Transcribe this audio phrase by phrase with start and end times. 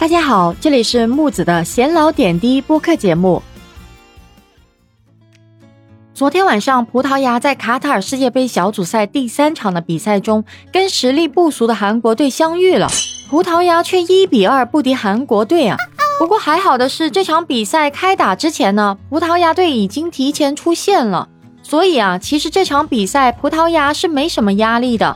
[0.00, 3.42] 大家好，这里是木子的闲聊点滴播客节目。
[6.14, 10.42] 昨天晚上，葡萄牙在卡塔尔世界杯小组赛第三场的比赛中，
[10.72, 12.88] 跟实力不俗的韩国队相遇了，
[13.28, 15.76] 葡萄牙却一比二不敌韩国队啊。
[16.18, 21.28] 不过还好的是，这场比赛开打之前呢，葡萄牙队已经提前出线了，
[21.62, 25.14] 所以啊，其实这场比赛葡萄牙是没什么压力的。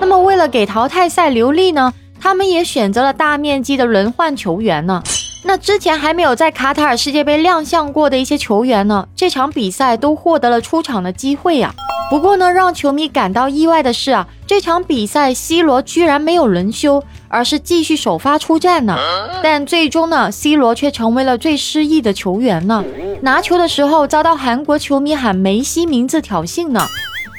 [0.00, 1.94] 那么为了给淘汰赛留力呢？
[2.24, 5.02] 他们也选择了大面积的轮换球员呢。
[5.44, 11.74] 那之前还没有在卡塔尔世界杯亮相过的一些球员呢，这场比赛都获得了出场的机会呀。
[12.08, 18.96] 不过呢，让球迷感到意外的是啊，这场比赛 C 罗居然没有轮休，而是继续首发出战呢。
[19.42, 22.82] 但最终呢，C 罗却成为了最失意的球员呢。
[23.20, 26.86] 拿球的时候遭到韩国球迷喊梅西名字挑衅呢。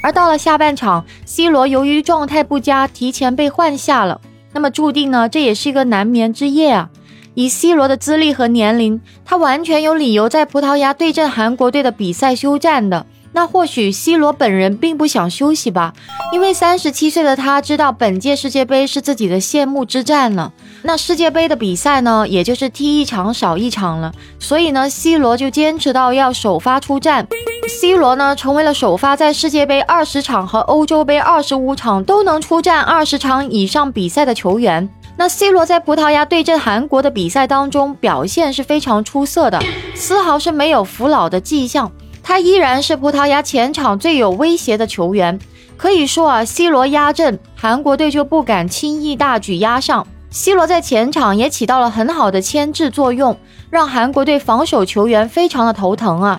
[0.04, 4.20] 而到了下半场，C 罗由于状态不佳，提前被换下了。
[4.56, 6.88] 那么注定呢，这也是一个难眠之夜啊！
[7.34, 13.04] 以 C 罗的资历和年龄，他完全有理由在葡萄牙对阵韩国队的比赛休战的。
[13.32, 15.92] 那或许 C 罗本人并不想休息吧，
[16.32, 20.50] 因为三十七岁的他知道本届世界杯是自己的谢幕之战了。
[20.84, 27.28] 那世界杯的比赛呢，也就是踢一场少一场了，所以呢，C 罗就坚持到要首发出战。
[27.68, 34.88] C 罗呢，成为了首发在世界杯二十场和欧洲杯二十五场都能出战二十场以上比赛的球员。
[35.16, 39.60] 那 C 罗在葡萄牙对阵韩国的比赛当中表现是非常出色的，
[39.94, 41.90] 丝毫是没有服老的迹象。
[42.22, 45.38] 他依然是葡萄牙前场最有威胁的球员，
[45.76, 50.06] 可以说啊，C 罗压阵，韩国队就不敢轻易大举压上。
[50.30, 53.36] C 罗在前场也起到了很好的牵制作用，
[53.70, 56.38] 让韩国队防守球员非常的头疼啊。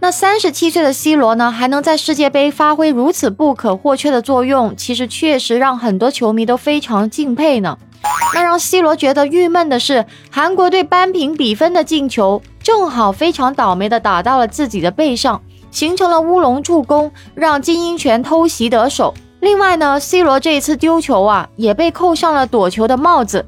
[0.00, 7.76] 那三十七岁的 C 罗呢，还能在世界杯发挥如此不可或缺的作用，其实确实让很多球迷都非常敬佩呢。
[8.32, 12.40] 那让 C 罗觉得郁闷的是，韩国队扳平比分的进球。
[12.62, 19.14] 正好非常倒霉的打到了自己的背上，形成了乌龙助攻，让金英权偷袭得手。
[19.40, 23.46] 另外呢，C 罗这一次丢球啊，也被扣上了躲球的帽子。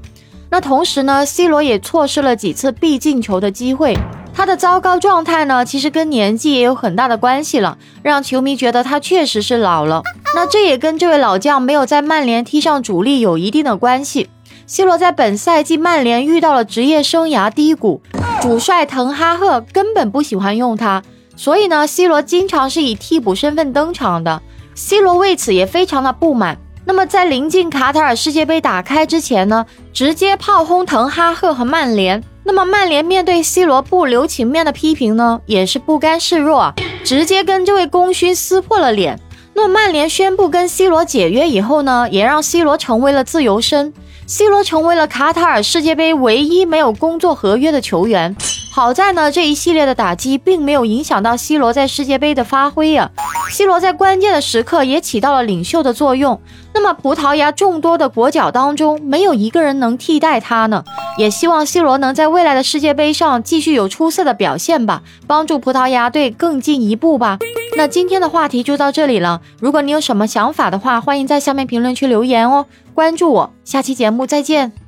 [0.48, 3.94] 那同时呢，C 罗也错失了几次必进球的机会。
[4.32, 10.02] 他的糟糕状态呢，其实跟年纪也有很大的关系了，让球迷觉得他确实是老了。
[10.34, 14.30] 那这也跟这位老将没有在曼联踢上主力有一定的关系。
[14.66, 18.00] C 罗在本赛季曼联遇到了职业生涯低谷。
[18.40, 21.02] 主帅滕哈赫根本不喜欢用他，
[21.36, 24.40] 所以呢，C 罗经常是以替补身份登场的。
[24.74, 26.56] C 罗为此也非常的不满。
[26.86, 32.22] 那么在临近卡塔尔世界杯打开之前呢，直接炮轰滕哈赫和曼联。
[32.42, 36.72] 那么曼联面对 C 罗不留情面的批评呢，也是不甘示弱，
[37.04, 39.20] 直接跟这位功勋撕破了脸。
[39.54, 43.92] 那曼联宣布跟 C 罗解约以后呢，也让 C 罗成为了自由身。
[44.26, 48.34] C 罗成为了卡塔尔世界杯唯一没有工作合约的球员。
[48.72, 53.10] 好在呢，这一系列的打击并没有影响到 C 罗在世界杯的发挥呀。
[53.50, 56.40] C 罗在关键的时刻也起到了领袖的作用。
[56.72, 60.84] 那么，葡萄牙众多的国脚当中，没有一个人能替代他呢。
[61.18, 67.38] 也希望 C 罗能在未来的世界杯上继续有出色的表现吧，帮助葡萄牙队更进一步吧。
[67.76, 69.42] 那今天的话题就到这里了。
[69.60, 72.66] 如果你有什么想法的话，欢迎在下面评论区留言哦。
[72.94, 74.79] 关注我，下期节目再见。